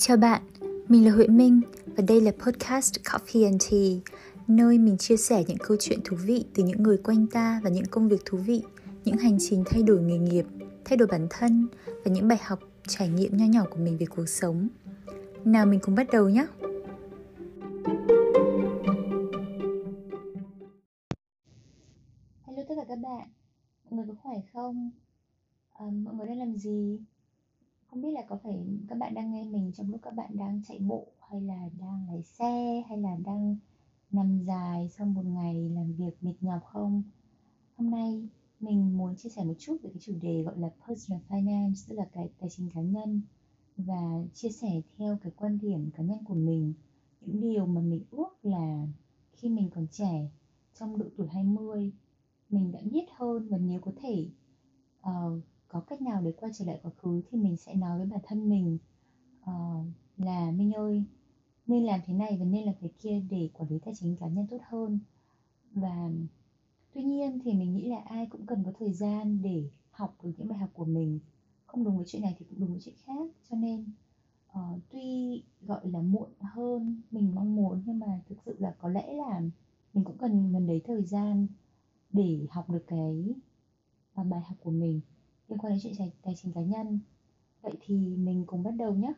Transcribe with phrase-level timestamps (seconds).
[0.00, 0.42] Chào bạn,
[0.88, 4.12] mình là Huệ Minh và đây là podcast Coffee and Tea,
[4.46, 7.70] nơi mình chia sẻ những câu chuyện thú vị từ những người quanh ta và
[7.70, 8.62] những công việc thú vị,
[9.04, 10.44] những hành trình thay đổi nghề nghiệp,
[10.84, 12.58] thay đổi bản thân và những bài học
[12.88, 14.68] trải nghiệm nho nhỏ của mình về cuộc sống.
[15.44, 16.46] Nào mình cùng bắt đầu nhé!
[22.46, 23.28] Hello tất cả các bạn,
[23.90, 24.90] mọi người có khỏe không?
[25.72, 27.00] À, mọi người đang làm gì?
[27.98, 30.62] Không biết là có phải các bạn đang nghe mình trong lúc các bạn đang
[30.68, 33.56] chạy bộ hay là đang lái xe hay là đang
[34.10, 37.02] nằm dài sau một ngày làm việc mệt nhọc không?
[37.76, 38.28] Hôm nay
[38.60, 41.94] mình muốn chia sẻ một chút về cái chủ đề gọi là personal finance, tức
[41.94, 43.22] là cái tài chính cá nhân
[43.76, 46.74] và chia sẻ theo cái quan điểm cá nhân của mình
[47.20, 48.86] những điều mà mình ước là
[49.32, 50.30] khi mình còn trẻ
[50.74, 51.92] trong độ tuổi 20
[52.48, 54.28] mình đã biết hơn và nếu có thể
[55.00, 58.06] uh, có cách nào để quay trở lại quá khứ thì mình sẽ nói với
[58.06, 58.78] bản thân mình
[59.42, 61.04] uh, là Minh ơi
[61.68, 64.28] nên làm thế này và nên làm thế kia để quản lý tài chính cá
[64.28, 64.98] nhân tốt hơn.
[65.72, 66.10] Và
[66.92, 70.30] tuy nhiên thì mình nghĩ là ai cũng cần có thời gian để học được
[70.36, 71.20] những bài học của mình.
[71.66, 73.30] Không đúng với chuyện này thì cũng đúng với chuyện khác.
[73.50, 73.84] Cho nên
[74.52, 78.88] uh, tuy gọi là muộn hơn mình mong muốn nhưng mà thực sự là có
[78.88, 79.40] lẽ là
[79.94, 81.46] mình cũng cần gần đấy thời gian
[82.12, 83.34] để học được cái
[84.20, 85.00] uh, bài học của mình
[85.48, 87.00] liên quan đến chuyện tài, tài chính cá nhân.
[87.62, 89.12] Vậy thì mình cùng bắt đầu nhé.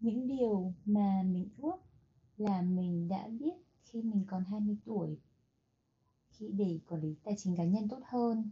[0.00, 1.76] Những điều mà mình ước
[2.36, 5.18] là mình đã biết khi mình còn 20 tuổi
[6.30, 8.50] khi để quản lý tài chính cá nhân tốt hơn.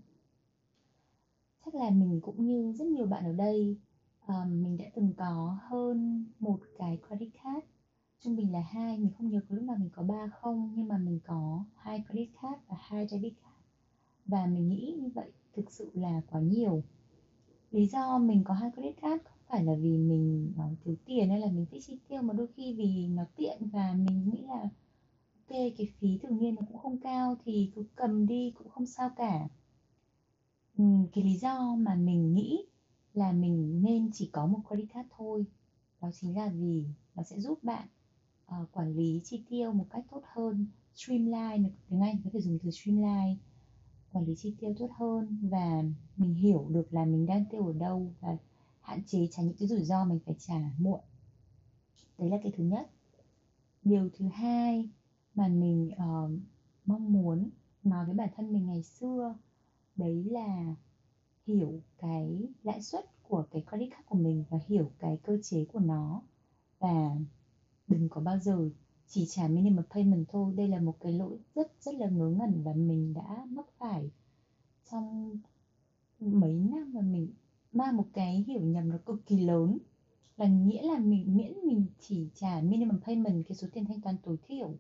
[1.64, 3.78] Chắc là mình cũng như rất nhiều bạn ở đây
[4.26, 7.66] um, mình đã từng có hơn một cái credit card.
[8.20, 10.88] Trung bình là hai mình không nhớ có lúc nào mình có ba không nhưng
[10.88, 13.55] mà mình có hai credit card và hai debit card
[14.26, 16.82] và mình nghĩ như vậy thực sự là quá nhiều.
[17.70, 21.30] Lý do mình có hai credit card không phải là vì mình ờ, thiếu tiền
[21.30, 24.42] hay là mình thích chi tiêu mà đôi khi vì nó tiện và mình nghĩ
[24.42, 24.62] là
[25.48, 28.86] ok cái phí thường niên nó cũng không cao thì cứ cầm đi cũng không
[28.86, 29.48] sao cả.
[30.78, 32.64] Ừ, cái lý do mà mình nghĩ
[33.14, 35.46] là mình nên chỉ có một credit card thôi
[36.00, 36.84] đó chính là vì
[37.14, 37.88] nó sẽ giúp bạn
[38.46, 40.66] uh, quản lý chi tiêu một cách tốt hơn.
[40.94, 43.36] Streamline tiếng anh có thể dùng từ streamline
[44.16, 45.82] quản lý chi tiêu tốt hơn và
[46.16, 48.36] mình hiểu được là mình đang tiêu ở đâu và
[48.80, 51.00] hạn chế tránh những cái rủi ro mình phải trả muộn.
[52.18, 52.90] Đấy là cái thứ nhất.
[53.84, 54.88] Điều thứ hai
[55.34, 56.30] mà mình uh,
[56.84, 57.50] mong muốn
[57.84, 59.34] nói với bản thân mình ngày xưa
[59.96, 60.74] đấy là
[61.46, 65.64] hiểu cái lãi suất của cái credit card của mình và hiểu cái cơ chế
[65.64, 66.22] của nó
[66.78, 67.16] và
[67.88, 68.70] đừng có bao giờ
[69.08, 70.54] chỉ trả minimum payment thôi.
[70.56, 74.10] Đây là một cái lỗi rất rất là ngớ ngẩn và mình đã mắc phải
[74.90, 75.38] trong
[76.20, 77.32] mấy năm mà mình
[77.72, 79.78] mang một cái hiểu nhầm nó cực kỳ lớn.
[80.36, 84.16] Là nghĩa là mình, miễn mình chỉ trả minimum payment cái số tiền thanh toán
[84.22, 84.74] tối thiểu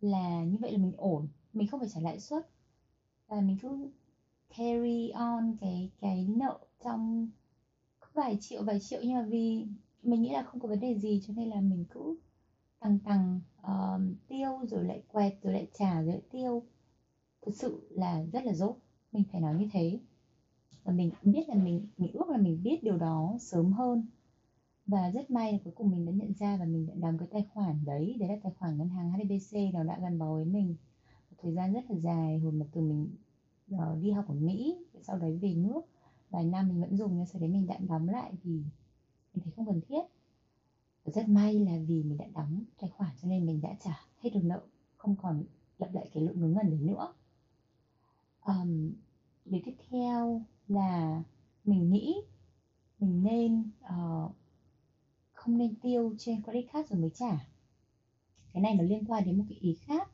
[0.00, 1.28] là như vậy là mình ổn.
[1.52, 2.50] Mình không phải trả lãi suất.
[3.28, 3.90] Và mình cứ
[4.56, 7.28] carry on cái cái nợ trong
[8.14, 9.00] vài triệu vài triệu.
[9.02, 9.66] Nhưng mà vì
[10.02, 12.16] mình nghĩ là không có vấn đề gì, cho nên là mình cứ
[12.82, 16.62] tăng tăng uh, tiêu rồi lại quẹt rồi lại trả rồi lại tiêu.
[17.46, 18.76] Thực sự là rất là dốt
[19.12, 20.00] mình phải nói như thế.
[20.84, 24.06] Và mình biết là mình mình ước là mình biết điều đó sớm hơn.
[24.86, 27.28] Và rất may là cuối cùng mình đã nhận ra và mình đã đóng cái
[27.32, 28.16] tài khoản đấy.
[28.20, 30.76] Đấy là tài khoản ngân hàng HDBC nó đã gắn bó với mình.
[31.30, 33.08] Một thời gian rất là dài hồi mà từ mình
[33.74, 35.80] uh, đi học ở Mỹ sau đấy về nước.
[36.30, 38.50] Vài năm mình vẫn dùng nhưng sau đấy mình đã đóng lại vì
[39.34, 40.02] mình thấy không cần thiết
[41.04, 44.30] rất may là vì mình đã đóng tài khoản cho nên mình đã trả hết
[44.34, 44.62] được nợ
[44.96, 45.44] không còn
[45.78, 47.14] lặp lại cái lỗi ngớ ngẩn đấy nữa.
[48.44, 48.92] Um,
[49.44, 51.22] điều tiếp theo là
[51.64, 52.14] mình nghĩ
[52.98, 54.32] mình nên uh,
[55.32, 57.48] không nên tiêu trên credit card rồi mới trả.
[58.52, 60.10] Cái này nó liên quan đến một cái ý khác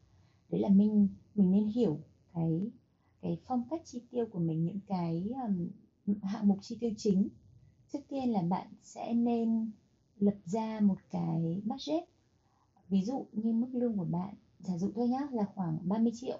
[0.48, 2.00] đấy là mình mình nên hiểu
[2.32, 2.70] cái
[3.20, 5.68] cái phong cách chi tiêu của mình những cái um,
[6.22, 7.28] hạng mục chi tiêu chính.
[7.92, 9.70] Trước tiên là bạn sẽ nên
[10.20, 12.04] lập ra một cái budget.
[12.88, 16.38] Ví dụ như mức lương của bạn giả dụ thôi nhá là khoảng 30 triệu.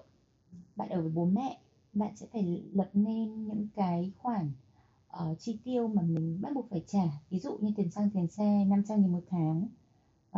[0.75, 1.59] Bạn ở với bố mẹ
[1.93, 4.51] bạn sẽ phải lập nên những cái khoản
[5.23, 7.03] uh, chi tiêu mà mình bắt buộc phải trả.
[7.29, 9.67] Ví dụ như tiền xăng tiền xe 500 nghìn một tháng.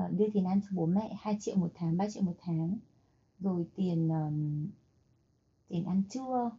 [0.02, 2.78] Uh, đưa tiền ăn cho bố mẹ 2 triệu một tháng 3 triệu một tháng.
[3.40, 4.68] Rồi tiền um,
[5.68, 6.52] tiền ăn trưa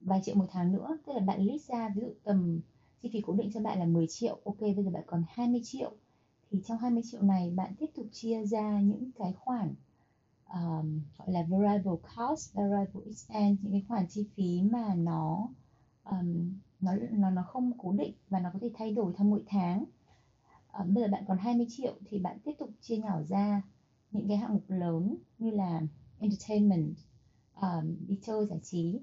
[0.00, 0.98] vài triệu một tháng nữa.
[1.06, 2.60] Tức là bạn list ra ví dụ tầm
[3.02, 4.38] chi phí cố định cho bạn là 10 triệu.
[4.44, 5.92] Ok bây giờ bạn còn 20 triệu
[6.50, 9.74] thì trong 20 triệu này bạn tiếp tục chia ra những cái khoản
[10.52, 15.48] um, gọi là variable cost, variable expense những cái khoản chi phí mà nó
[16.04, 19.42] um, nó nó nó không cố định và nó có thể thay đổi theo mỗi
[19.46, 19.84] tháng.
[20.78, 23.62] Um, bây giờ bạn còn 20 triệu thì bạn tiếp tục chia nhỏ ra
[24.10, 25.82] những cái hạng mục lớn như là
[26.18, 26.94] entertainment,
[27.60, 29.00] um, đi chơi giải trí,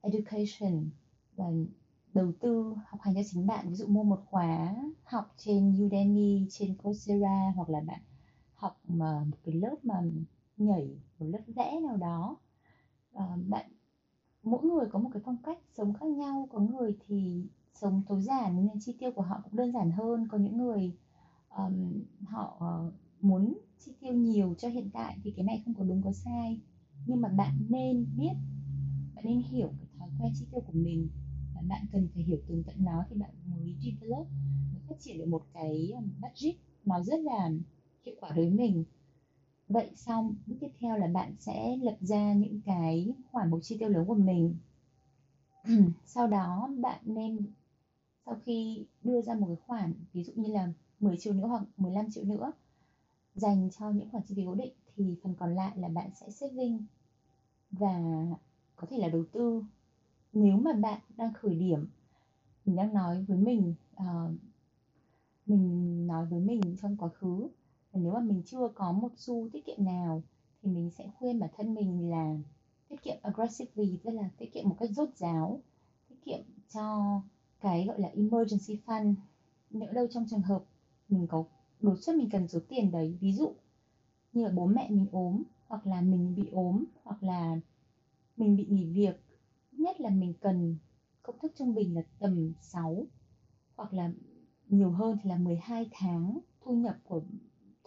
[0.00, 0.90] education
[1.36, 1.44] và
[2.18, 3.68] đầu tư học hành cho chính bạn.
[3.68, 4.74] Ví dụ mua một khóa
[5.04, 8.00] học trên Udemy trên Coursera hoặc là bạn
[8.54, 10.02] học mà một cái lớp mà
[10.56, 12.36] nhảy một lớp vẽ nào đó.
[13.14, 13.70] À, bạn
[14.42, 16.48] mỗi người có một cái phong cách sống khác nhau.
[16.52, 20.28] Có người thì sống tối giản nên chi tiêu của họ cũng đơn giản hơn.
[20.28, 20.96] Có những người
[21.56, 22.94] um, họ uh,
[23.24, 26.60] muốn chi tiêu nhiều cho hiện tại thì cái này không có đúng có sai.
[27.06, 28.32] Nhưng mà bạn nên biết
[29.14, 31.08] bạn nên hiểu cái thói quen chi tiêu của mình
[31.58, 34.26] và bạn cần phải hiểu tường tận nó thì bạn mới develop,
[34.72, 37.50] mới phát triển được một cái um, budget nó rất là
[38.04, 38.84] hiệu quả đối với mình.
[39.68, 43.76] Vậy xong, bước tiếp theo là bạn sẽ lập ra những cái khoản mục chi
[43.78, 44.56] tiêu lớn của mình.
[46.06, 47.46] Sau đó bạn nên,
[48.26, 51.62] sau khi đưa ra một cái khoản, ví dụ như là 10 triệu nữa hoặc
[51.76, 52.52] 15 triệu nữa,
[53.34, 56.30] dành cho những khoản chi phí cố định, thì phần còn lại là bạn sẽ
[56.30, 56.84] saving
[57.70, 58.26] và
[58.76, 59.64] có thể là đầu tư
[60.32, 61.88] nếu mà bạn đang khởi điểm
[62.64, 64.30] mình đang nói với mình uh,
[65.46, 67.48] mình nói với mình trong quá khứ
[67.92, 70.22] và nếu mà mình chưa có một xu tiết kiệm nào
[70.62, 72.36] thì mình sẽ khuyên bản thân mình là
[72.88, 75.60] tiết kiệm aggressively tức là tiết kiệm một cách rốt ráo
[76.08, 77.20] tiết kiệm cho
[77.60, 79.14] cái gọi là emergency fund.
[79.70, 80.64] Nhỡ đâu trong trường hợp
[81.08, 81.44] mình có
[81.80, 83.52] đột xuất mình cần số tiền đấy ví dụ
[84.32, 87.60] như là bố mẹ mình ốm hoặc là mình bị ốm hoặc là
[88.36, 89.20] mình bị nghỉ việc
[89.78, 90.76] nhất là mình cần
[91.22, 93.06] công thức trung bình là tầm 6
[93.76, 94.12] hoặc là
[94.68, 97.20] nhiều hơn thì là 12 tháng thu nhập của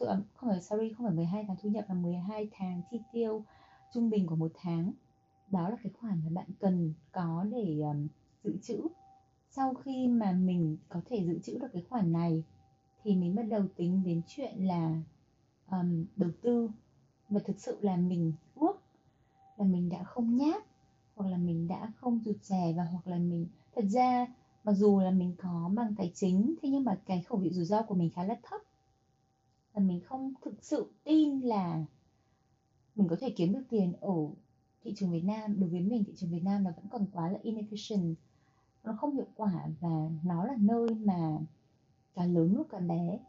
[0.08, 3.44] à, không phải sorry không phải 12 tháng thu nhập là 12 tháng chi tiêu
[3.94, 4.92] trung bình của một tháng.
[5.52, 8.08] Đó là cái khoản mà bạn cần có để um,
[8.44, 8.82] dự trữ.
[9.50, 12.44] Sau khi mà mình có thể dự trữ được cái khoản này
[13.04, 15.02] thì mình bắt đầu tính đến chuyện là
[15.72, 16.70] um, đầu tư.
[17.30, 18.82] Và thực sự là mình ước
[19.58, 20.64] là mình đã không nhát
[21.22, 24.28] hoặc là mình đã không rụt rè và hoặc là mình thật ra
[24.64, 27.66] mặc dù là mình có bằng tài chính thế nhưng mà cái khẩu vị rủi
[27.66, 28.62] ro của mình khá là thấp.
[29.74, 31.86] Và mình không thực sự tin là
[32.96, 34.14] mình có thể kiếm được tiền ở
[34.84, 35.60] thị trường Việt Nam.
[35.60, 38.14] Đối với mình thị trường Việt Nam nó vẫn còn quá là inefficient.
[38.84, 41.38] Nó không hiệu quả và nó là nơi mà
[42.16, 43.20] cả lớn nuốt cả bé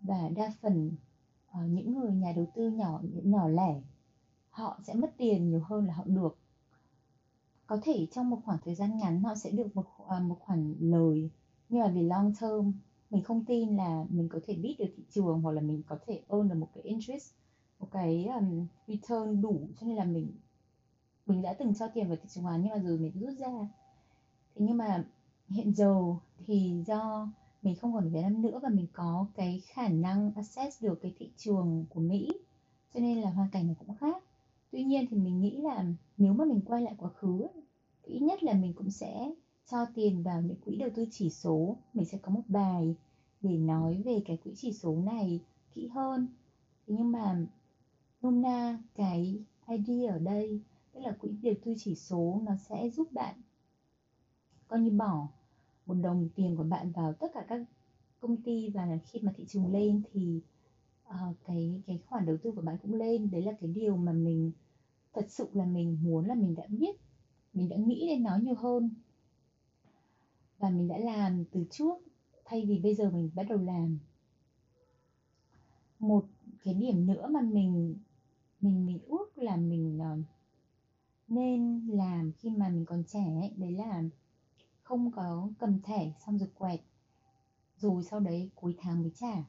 [0.00, 0.90] và đa phần
[1.50, 3.82] uh, những người nhà đầu tư nhỏ nhỏ lẻ
[4.50, 6.38] họ sẽ mất tiền nhiều hơn là họ được
[7.66, 10.74] có thể trong một khoảng thời gian ngắn họ sẽ được một à, một khoản
[10.80, 11.30] lời
[11.68, 12.72] nhưng mà vì long term
[13.10, 15.98] mình không tin là mình có thể biết được thị trường hoặc là mình có
[16.06, 17.32] thể earn được một cái interest
[17.78, 19.60] một cái um, return đủ.
[19.80, 20.32] Cho nên là mình
[21.26, 23.68] mình đã từng cho tiền vào thị trường hóa nhưng mà rồi mình rút ra.
[24.54, 25.04] Thế nhưng mà
[25.48, 26.14] hiện giờ
[26.46, 27.28] thì do
[27.62, 30.98] mình không còn ở Việt Nam nữa và mình có cái khả năng access được
[31.02, 32.28] cái thị trường của Mỹ
[32.94, 34.22] cho nên là hoàn cảnh nó cũng khác.
[34.72, 35.84] Tuy nhiên thì mình nghĩ là
[36.18, 37.46] nếu mà mình quay lại quá khứ
[38.02, 39.32] thì ít nhất là mình cũng sẽ
[39.66, 41.76] cho tiền vào những quỹ đầu tư chỉ số.
[41.94, 42.96] Mình sẽ có một bài
[43.40, 45.40] để nói về cái quỹ chỉ số này
[45.74, 46.28] kỹ hơn.
[46.86, 47.46] Thế nhưng mà
[48.22, 50.60] nôm na cái idea ở đây
[50.92, 53.34] tức là quỹ đầu tư chỉ số nó sẽ giúp bạn
[54.68, 55.28] coi như bỏ
[55.86, 57.62] một đồng tiền của bạn vào tất cả các
[58.20, 60.40] công ty và khi mà thị trường lên thì
[61.08, 63.30] uh, cái cái khoản đầu tư của bạn cũng lên.
[63.30, 64.52] Đấy là cái điều mà mình
[65.16, 66.96] thật sự là mình muốn là mình đã biết
[67.54, 68.90] mình đã nghĩ đến nó nhiều hơn.
[70.58, 71.94] Và mình đã làm từ trước
[72.44, 73.98] thay vì bây giờ mình bắt đầu làm.
[75.98, 76.24] Một
[76.64, 77.94] cái điểm nữa mà mình
[78.60, 80.18] mình mình ước là mình ờ,
[81.28, 84.04] nên làm khi mà mình còn trẻ ấy, đấy là
[84.82, 86.80] không có cầm thẻ xong rồi quẹt.
[87.78, 89.44] Rồi sau đấy cuối tháng mới trả.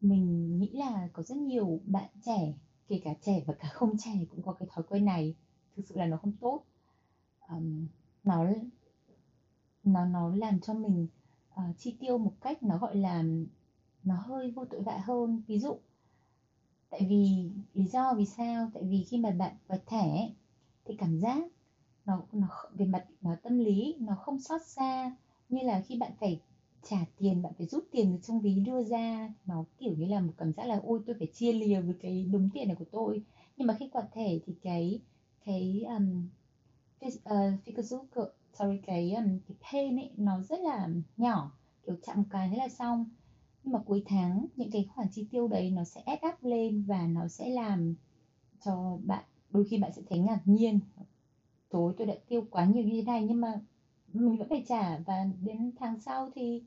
[0.00, 2.54] Mình nghĩ là có rất nhiều bạn trẻ
[2.88, 5.34] kể cả trẻ và cả không trẻ cũng có cái thói quen này.
[5.76, 6.62] Thực sự là nó không tốt.
[7.48, 7.86] Um,
[8.24, 8.46] nó
[9.84, 11.06] nó nó làm cho mình
[11.54, 13.24] uh, chi tiêu một cách nó gọi là
[14.04, 15.42] nó hơi vô tội vạ hơn.
[15.46, 15.78] Ví dụ
[16.90, 18.70] tại vì lý do vì sao?
[18.74, 20.30] Tại vì khi mà bạn quẹt thẻ
[20.84, 21.44] thì cảm giác
[22.06, 25.16] nó nó về mặt nó tâm lý nó không xót xa
[25.48, 26.40] như là khi bạn phải
[26.88, 30.20] trả tiền bạn phải rút tiền từ trong ví đưa ra nó kiểu như là
[30.20, 32.84] một cảm giác là ôi tôi phải chia lìa với cái đống tiền này của
[32.90, 33.22] tôi.
[33.56, 35.00] Nhưng mà khi quạt thẻ thì cái
[35.44, 36.28] cái um,
[37.06, 37.90] uh,
[38.58, 41.52] sorry cái um, cái pain ấy nó rất là nhỏ
[41.86, 43.06] kiểu chạm một cái thế là xong.
[43.64, 46.84] Nhưng mà cuối tháng những cái khoản chi tiêu đấy nó sẽ add up lên
[46.86, 47.94] và nó sẽ làm
[48.64, 50.80] cho bạn đôi khi bạn sẽ thấy ngạc nhiên.
[51.68, 53.60] Tối tôi đã tiêu quá nhiều như thế này nhưng mà
[54.12, 54.98] mình vẫn phải trả.
[54.98, 56.62] Và đến tháng sau thì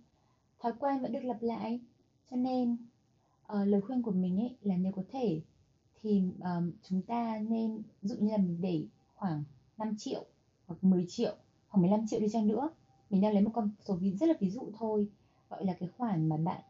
[0.59, 1.79] thói quen vẫn được lặp lại.
[2.31, 2.77] Cho nên
[3.53, 5.41] uh, lời khuyên của mình ấy là nếu có thể
[6.01, 8.85] thì ờm, chúng ta nên dụ như là mình để
[9.15, 9.43] khoảng
[9.77, 10.25] 5 triệu
[10.67, 11.35] hoặc 10 triệu
[11.67, 12.69] hoặc 15 triệu đi chăng nữa.
[13.09, 15.07] Mình đang lấy một con số ví rất là ví dụ thôi.
[15.49, 16.61] Gọi là cái khoản mà bạn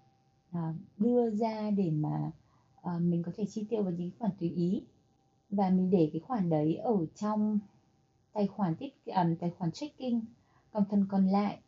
[0.58, 2.32] uh, đưa ra để mà
[2.80, 4.84] uh, mình có thể chi tiêu vào những khoản tùy ý.
[5.50, 7.60] Và mình để cái khoản đấy ở trong
[8.34, 10.20] tài khoản tiết um, tài khoản checking.
[10.72, 11.60] Còn phần còn lại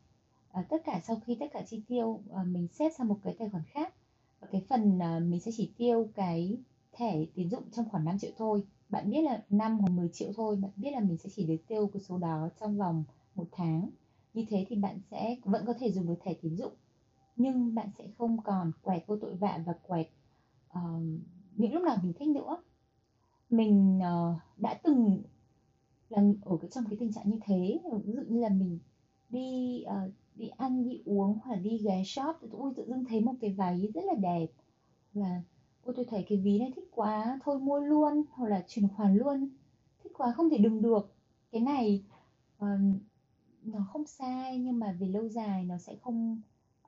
[0.52, 3.36] à, tất cả sau khi tất cả chi tiêu à, mình xếp sang một cái
[3.40, 3.94] tài khoản khác.
[4.40, 6.58] Và cái phần à, mình sẽ chỉ tiêu cái
[6.92, 8.64] thẻ tín dụng trong khoảng 5 triệu thôi.
[8.90, 11.68] Bạn biết là 5 hoặc 10 triệu thôi bạn biết là mình sẽ chỉ được
[11.68, 13.04] tiêu cái số đó trong vòng
[13.36, 13.90] một tháng.
[14.34, 16.74] Như thế thì bạn sẽ vẫn có thể dùng được thẻ tín dụng
[17.36, 20.08] nhưng bạn sẽ không còn quẹt vô tội vạ và quẹt
[20.78, 21.04] uh,
[21.56, 22.64] những lúc nào mình thích nữa.
[23.50, 25.22] Mình uh, đã từng
[26.10, 28.80] là ở cái trong cái tình trạng như thế ví dụ như là mình
[29.30, 33.06] đi uh, đi ăn đi uống hoặc là đi ghé shop thì tôi tự dưng
[33.06, 34.48] thấy một cái váy rất là đẹp.
[35.14, 35.42] Và
[35.84, 39.16] ôi tôi thấy cái ví này thích quá thôi mua luôn hoặc là chuyển khoản
[39.16, 39.50] luôn.
[40.04, 41.14] Thích quá không thể đừng được.
[41.52, 42.04] Cái này
[42.58, 42.66] uh,
[43.64, 46.42] nó không sai nhưng mà về lâu dài nó sẽ không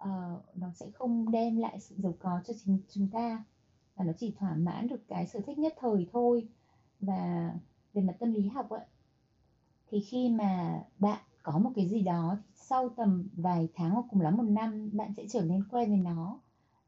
[0.04, 3.44] uh, nó sẽ không đem lại sự giàu có cho chính chúng ta.
[3.96, 6.48] Và nó chỉ thỏa mãn được cái sở thích nhất thời thôi.
[7.00, 7.54] Và
[7.94, 8.86] về mặt tâm lý học ấy,
[9.92, 14.22] thì khi mà bạn có một cái gì đó sau tầm vài tháng hoặc cùng
[14.22, 16.40] lắm một năm, bạn sẽ trở nên quen với nó.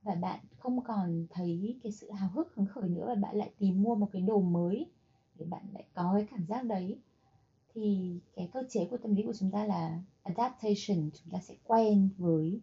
[0.03, 3.51] Và bạn không còn thấy cái sự hào hức, hứng khởi nữa và bạn lại
[3.57, 4.91] tìm mua một cái đồ mới
[5.35, 6.99] để bạn lại có cái cảm giác đấy.
[7.73, 11.55] Thì cái cơ chế của tâm lý của chúng ta là adaptation, chúng ta sẽ
[11.63, 12.61] quen với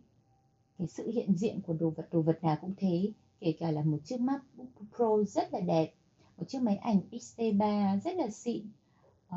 [0.79, 3.83] cái sự hiện diện của đồ vật đồ vật nào cũng thế, kể cả là
[3.83, 5.95] một chiếc MacBook Pro rất là đẹp,
[6.37, 8.67] một chiếc máy ảnh X-T3 rất là xịn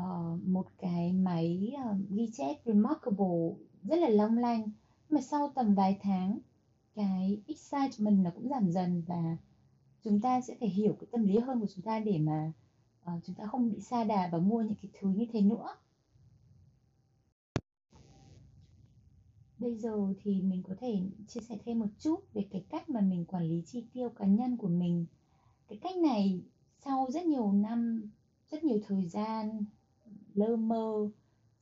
[0.00, 4.70] uh, một cái máy ờ, uh, ghi chép Remarkable rất là long lanh.
[5.10, 6.38] Mà sau tầm vài tháng
[6.94, 9.36] cái excitement nó cũng giảm dần và
[10.04, 12.52] chúng ta sẽ phải hiểu cái tâm lý hơn của chúng ta để mà
[13.02, 15.76] uh, chúng ta không bị xa đà và mua những cái thứ như thế nữa.
[19.58, 23.00] Bây giờ thì mình có thể chia sẻ thêm một chút về cái cách mà
[23.00, 25.06] mình quản lý chi tiêu cá nhân của mình.
[25.68, 26.42] Cái cách này
[26.84, 28.10] sau rất nhiều năm
[28.50, 29.64] rất nhiều thời gian
[30.36, 31.08] lơ mơ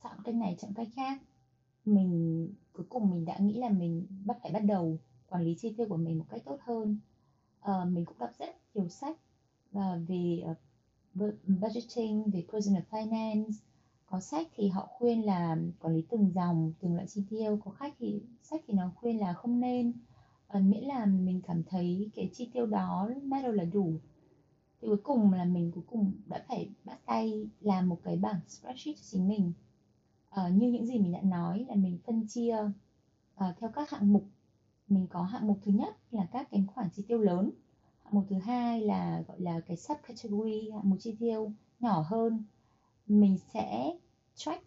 [0.03, 1.21] chọn cách này chọn cách khác.
[1.85, 5.73] Mình cuối cùng mình đã nghĩ là mình bắt phải bắt đầu quản lý chi
[5.77, 6.97] tiêu của mình một cách tốt hơn.
[7.59, 9.17] À, mình cũng đọc rất nhiều sách
[9.71, 10.57] và về uh,
[11.47, 13.51] budgeting về personal finance.
[14.05, 17.59] Có sách thì họ khuyên là quản lý từng dòng từng loại chi tiêu.
[17.65, 19.93] Có khách thì sách thì nó khuyên là không nên.
[20.47, 23.93] À, miễn là mình cảm thấy cái chi tiêu đó matter là đủ
[24.85, 28.39] thì cuối cùng là mình cuối cùng đã phải bắt tay làm một cái bảng
[28.47, 29.53] spreadsheet cho chính mình.
[30.31, 32.57] Uh, như những gì mình đã nói là mình phân chia
[33.35, 34.25] uh, theo các hạng mục.
[34.87, 37.51] Mình có hạng mục thứ nhất là các cái khoản chi tiêu lớn
[38.03, 42.05] hạng mục thứ hai là gọi là cái sub category hạng mục chi tiêu nhỏ
[42.07, 42.43] hơn.
[43.07, 43.97] Mình sẽ
[44.35, 44.63] track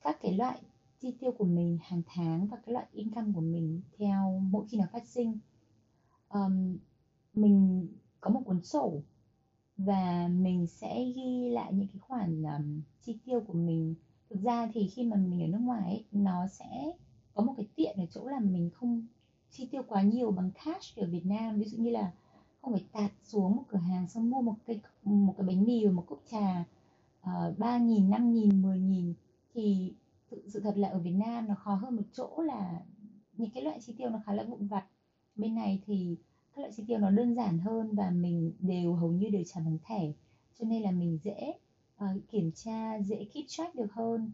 [0.00, 0.60] các cái loại
[1.00, 4.78] chi tiêu của mình hàng tháng và cái loại income của mình theo mỗi khi
[4.78, 5.38] nó phát sinh.
[6.28, 6.78] Um,
[7.34, 7.88] mình
[8.20, 9.02] có một cuốn sổ
[9.78, 13.94] và mình sẽ ghi lại những cái khoản um, chi tiêu của mình.
[14.30, 16.92] Thực ra thì khi mà mình ở nước ngoài ấy, nó sẽ
[17.34, 19.06] có một cái tiện ở chỗ là mình không
[19.50, 21.58] chi tiêu quá nhiều bằng cash ở Việt Nam.
[21.58, 22.12] Ví dụ như là
[22.62, 25.86] không phải tạt xuống một cửa hàng xong mua một cái một cái bánh mì
[25.86, 26.64] và một cốc trà
[27.20, 29.14] ờ, ba nghìn năm nghìn mười nghìn
[29.54, 29.92] thì
[30.30, 32.80] sự, sự thật là ở Việt Nam nó khó hơn một chỗ là
[33.32, 34.84] những cái loại chi tiêu nó khá là vụn vặt.
[35.36, 36.16] Bên này thì
[36.58, 39.60] các loại chi tiêu nó đơn giản hơn và mình đều hầu như đều trả
[39.60, 40.12] bằng thẻ.
[40.58, 41.52] Cho nên là mình dễ
[42.04, 44.30] uh, kiểm tra dễ keep track được hơn.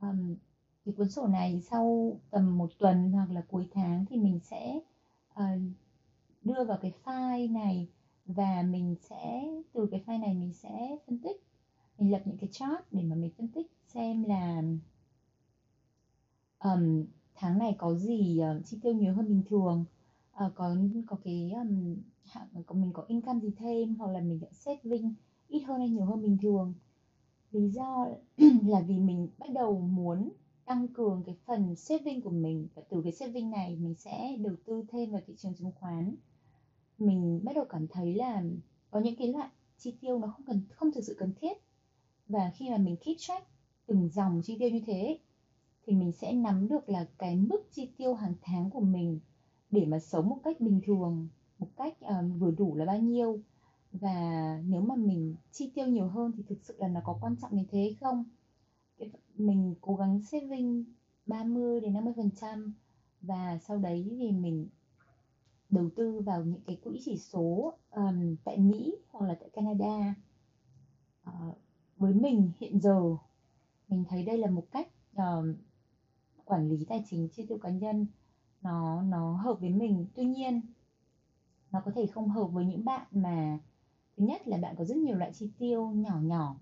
[0.00, 0.36] Um,
[0.84, 4.80] thì cuốn sổ này sau tầm một tuần hoặc là cuối tháng thì mình sẽ
[5.32, 5.60] uh,
[6.44, 7.88] đưa vào cái file này
[8.26, 11.42] và mình sẽ từ cái file này mình sẽ phân tích.
[11.98, 14.62] Mình lập những cái chart để mà mình phân tích xem là
[16.64, 19.84] um, tháng này có gì uh, chi tiêu nhiều hơn bình thường
[20.46, 21.96] uh, có có cái um,
[22.66, 25.14] có mình có income gì thêm hoặc là mình đã saving
[25.48, 26.74] ít hơn hay nhiều hơn bình thường.
[27.52, 28.06] Lý do
[28.66, 30.30] là vì mình bắt đầu muốn
[30.64, 34.54] tăng cường cái phần saving của mình và từ cái saving này mình sẽ đầu
[34.64, 36.14] tư thêm vào thị trường chứng khoán.
[36.98, 38.42] Mình bắt đầu cảm thấy là
[38.90, 41.52] có những cái loại chi tiêu nó không cần không thực sự cần thiết
[42.28, 43.46] và khi mà mình keep track
[43.86, 45.18] từng dòng chi tiêu như thế
[45.86, 49.20] thì mình sẽ nắm được là cái mức chi tiêu hàng tháng của mình
[49.70, 53.38] để mà sống một cách bình thường một cách um, vừa đủ là bao nhiêu.
[53.92, 57.36] Và nếu mà mình chi tiêu nhiều hơn thì thực sự là nó có quan
[57.36, 58.24] trọng đến thế không?
[59.34, 60.84] Mình cố gắng saving
[61.26, 62.70] 30 đến 50%
[63.20, 64.68] và sau đấy thì mình
[65.70, 70.14] đầu tư vào những cái quỹ chỉ số um, tại Mỹ hoặc là tại Canada.
[71.28, 71.58] Uh,
[71.96, 73.16] với mình hiện giờ
[73.88, 75.56] mình thấy đây là một cách uh,
[76.44, 78.06] quản lý tài chính chi tiêu cá nhân
[78.62, 80.06] nó nó hợp với mình.
[80.14, 80.60] Tuy nhiên
[81.72, 83.58] nó có thể không hợp với những bạn mà
[84.16, 86.56] thứ nhất là bạn có rất nhiều loại chi tiêu nhỏ nhỏ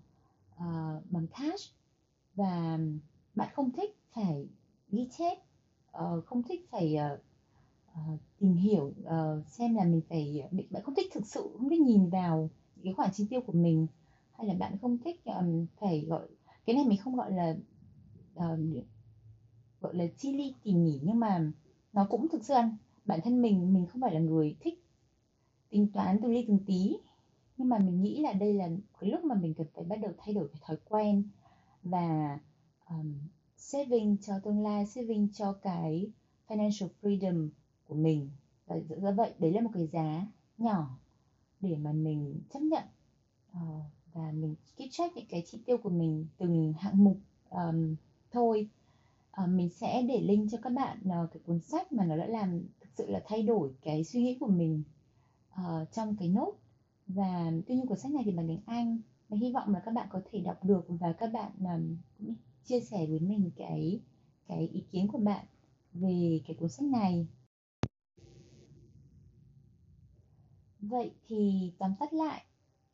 [0.55, 1.75] uh, bằng cash
[2.35, 2.79] và
[3.35, 4.47] bạn không thích phải
[4.89, 5.37] ghi chép
[5.97, 7.19] uh, không thích phải uh,
[7.91, 11.81] uh, tìm hiểu uh, xem là mình phải bạn không thích thực sự không thích
[11.81, 12.49] nhìn vào
[12.83, 13.87] cái khoản chi tiêu của mình
[14.31, 16.27] hay là bạn không thích um, phải gọi
[16.65, 17.55] cái này mình không gọi là
[18.35, 18.59] uh,
[19.81, 21.51] gọi là chi ly tỉ mỉ nhưng mà
[21.99, 22.53] nó cũng thực sự
[23.05, 24.83] bản thân mình mình không phải là người thích
[25.69, 26.97] tính toán từng ly từng tí.
[27.57, 30.11] Nhưng mà mình nghĩ là đây là cái lúc mà mình cần phải bắt đầu
[30.17, 31.23] thay đổi cái thói quen
[31.83, 32.39] và
[32.89, 33.13] um,
[33.57, 36.11] saving cho tương lai saving cho cái
[36.47, 37.49] financial freedom
[37.87, 38.29] của mình.
[38.65, 40.27] Và do vậy đấy là một cái giá
[40.57, 40.99] nhỏ
[41.59, 42.83] để mà mình chấp nhận
[43.51, 47.17] uh, và mình keep track những cái chi tiêu của mình từng hạng mục
[47.49, 47.95] um,
[48.31, 48.69] thôi
[49.43, 52.25] uh, mình sẽ để link cho các bạn uh, cái cuốn sách mà nó đã
[52.25, 54.83] làm thực sự là thay đổi cái suy nghĩ của mình
[55.53, 56.53] uh, trong cái nốt.
[57.07, 59.91] Và tuy nhiên cuốn sách này thì bằng tiếng Anh và hy vọng là các
[59.91, 64.01] bạn có thể đọc được và các bạn um, cũng chia sẻ với mình cái
[64.47, 65.45] cái ý kiến của bạn
[65.93, 67.27] về cái cuốn sách này.
[70.79, 72.43] Vậy thì tóm tắt lại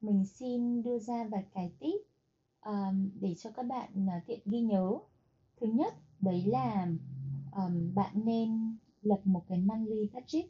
[0.02, 2.02] mình xin đưa ra vài cái tip
[2.66, 4.98] um, để cho các bạn uh, tiện ghi nhớ.
[5.62, 6.88] Thứ nhất đấy là
[7.56, 10.46] um, bạn nên lập một cái monthly budget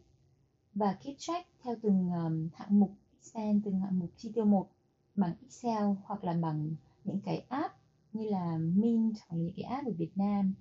[0.75, 4.67] và keep track theo từng um, hạng mục Excel từng hạng mục chi tiêu một
[5.15, 7.73] bằng Excel hoặc là bằng những cái app
[8.13, 10.53] như là Mint hoặc là những cái app ở Việt Nam.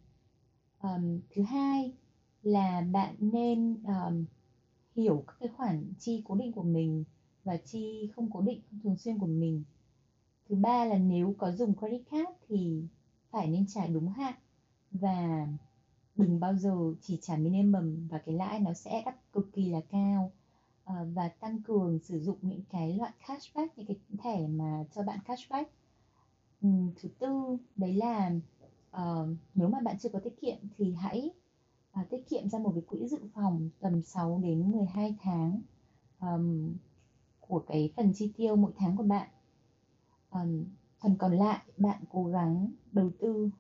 [0.83, 1.93] Um, thứ hai
[2.43, 4.25] là bạn nên um,
[4.97, 7.05] hiểu các cái khoản chi cố định của mình
[7.45, 9.65] và chi không cố định không thường xuyên của mình.
[10.49, 12.83] Thứ ba là nếu có dùng credit card thì
[13.31, 14.35] phải nên trả đúng hạn
[14.95, 15.47] và
[16.17, 19.81] đừng bao giờ chỉ trả minimum và cái lãi nó sẽ đắt cực kỳ là
[19.91, 20.33] cao.
[20.85, 25.03] Ờ, và tăng cường sử dụng những cái loại cashback những cái thẻ mà cho
[25.03, 25.73] bạn cashback.
[26.63, 28.31] Ừ, thứ tư đấy là
[28.97, 31.31] uh, nếu mà bạn chưa có tiết kiệm thì hãy
[32.01, 35.61] uh, tiết kiệm ra một cái quỹ dự phòng tầm 6 đến 12 tháng
[36.21, 36.75] um,
[37.41, 39.29] của cái phần chi tiêu mỗi tháng của bạn.
[40.31, 40.65] Um,
[41.01, 43.51] phần còn lại bạn cố gắng đầu tư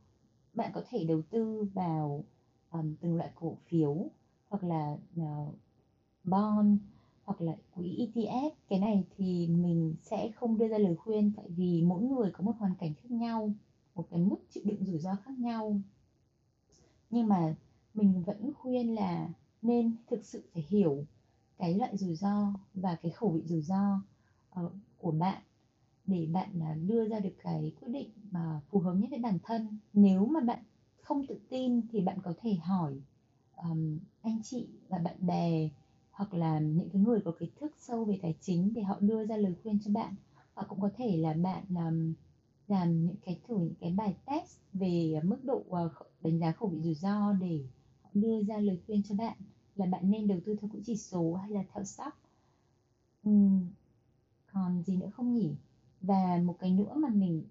[0.54, 2.24] bạn có thể đầu tư vào
[2.72, 3.96] um, từng loại cổ phiếu
[4.48, 5.54] hoặc là uh,
[6.24, 6.78] bond
[7.24, 11.46] hoặc là quỹ ETF cái này thì mình sẽ không đưa ra lời khuyên tại
[11.48, 13.52] vì mỗi người có một hoàn cảnh khác nhau
[13.94, 15.80] một cái mức chịu đựng rủi ro khác nhau.
[17.10, 17.54] Nhưng mà
[17.94, 19.28] mình vẫn khuyên là
[19.62, 21.04] nên thực sự phải hiểu
[21.58, 24.02] cái loại rủi ro và cái khẩu vị rủi ro
[24.60, 25.42] uh, của bạn
[26.06, 29.38] để bạn à, đưa ra được cái quyết định mà phù hợp nhất với bản
[29.42, 29.78] thân.
[29.92, 30.58] Nếu mà bạn
[31.00, 33.00] không tự tin thì bạn có thể hỏi
[33.56, 35.68] um, anh chị và bạn bè
[36.10, 39.26] hoặc là những cái người có kiến thức sâu về tài chính để họ đưa
[39.26, 40.14] ra lời khuyên cho bạn.
[40.54, 42.14] Hoặc cũng có thể là bạn um,
[42.68, 46.68] làm những cái thử những cái bài test về mức độ uh, đánh giá khẩu
[46.68, 47.64] vị rủi ro để
[48.02, 49.36] họ đưa ra lời khuyên cho bạn.
[49.76, 52.16] Là bạn nên đầu tư theo quỹ chỉ số hay là theo stock?
[53.24, 53.68] Um,
[54.52, 55.54] còn gì nữa không nhỉ?
[56.06, 57.44] Và một cái nữa mà mình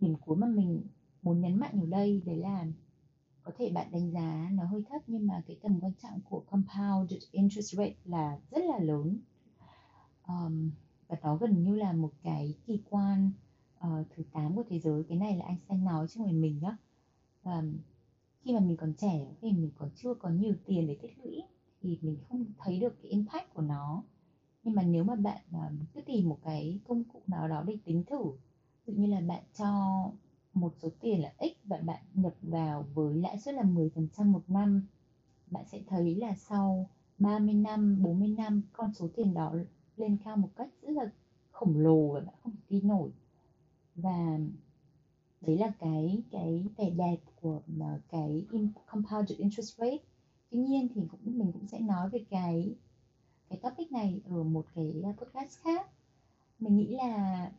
[0.00, 0.82] điểm cuối mà mình
[1.22, 2.66] muốn nhấn mạnh ở đây đấy là
[3.42, 6.40] có thể bạn đánh giá nó hơi thấp nhưng mà cái tầm quan trọng của
[6.40, 9.18] compounded interest rate là rất là lớn.
[10.26, 10.70] Um,
[11.08, 13.30] và nó gần như là một cái kỳ quan
[13.78, 15.04] uh, thứ 8 của thế giới.
[15.04, 16.76] Cái này là anh sẽ nói cho người mình nhá.
[17.42, 17.62] Và
[18.40, 21.42] khi mà mình còn trẻ khi mình còn chưa có nhiều tiền để tích lũy
[21.82, 24.02] thì mình không thấy được cái impact của nó
[24.62, 27.76] nhưng mà nếu mà bạn à, cứ tìm một cái công cụ nào đó để
[27.84, 28.24] tính thử
[28.86, 29.94] ví dụ như là bạn cho
[30.54, 34.42] một số tiền là x và bạn nhập vào với lãi suất là 10% một
[34.48, 34.86] năm
[35.50, 39.54] bạn sẽ thấy là sau 30 năm, 40 năm con số tiền đó
[39.96, 41.10] lên cao một cách rất là
[41.50, 43.10] khổng lồ và bạn không tin nổi.
[43.94, 44.38] Và
[45.40, 48.46] đấy là cái cái vẻ đẹp của à, cái
[48.86, 49.98] compounded interest rate.
[50.50, 52.74] Tuy nhiên thì cũng mình cũng sẽ nói về cái
[53.50, 55.90] cái topic này ở một cái à, podcast khác
[56.58, 57.50] mình nghĩ là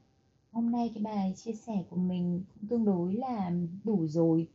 [0.52, 3.52] hôm nay cái bài chia sẻ của mình cũng tương đối là
[3.84, 4.48] đủ rồi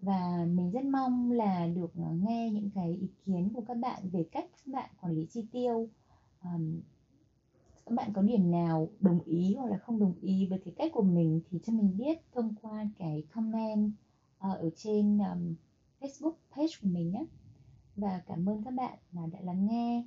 [0.00, 4.02] và mình rất mong là được à, nghe những cái ý kiến của các bạn
[4.12, 5.88] về cách các bạn quản lý chi tiêu
[6.44, 6.80] um,
[7.86, 10.92] các bạn có điểm nào đồng ý hoặc là không đồng ý với cái cách
[10.94, 13.92] của mình thì cho mình biết thông qua cái comment
[14.36, 15.54] uh, ở trên um,
[16.00, 17.24] Facebook page của mình nhé.
[17.96, 20.04] Và cảm ơn các bạn đã lắng nghe.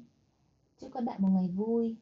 [0.82, 1.96] Chúc các bạn một ngày vui.